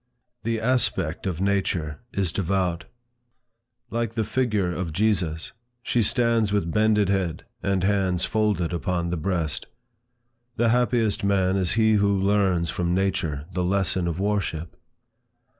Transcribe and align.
The 0.41 0.59
aspect 0.59 1.27
of 1.27 1.41
nature 1.41 1.99
is 2.11 2.31
devout. 2.31 2.85
Like 3.91 4.15
the 4.15 4.23
figure 4.23 4.73
of 4.73 4.91
Jesus, 4.93 5.51
she 5.83 6.01
stands 6.01 6.51
with 6.51 6.71
bended 6.71 7.07
head, 7.09 7.45
and 7.61 7.83
hands 7.83 8.25
folded 8.25 8.73
upon 8.73 9.11
the 9.11 9.15
breast. 9.17 9.67
The 10.55 10.69
happiest 10.69 11.23
man 11.23 11.55
is 11.55 11.73
he 11.73 11.93
who 12.01 12.19
learns 12.19 12.71
from 12.71 12.95
nature 12.95 13.45
the 13.53 13.63
lesson 13.63 14.07
of 14.07 14.19
worship. 14.19 14.75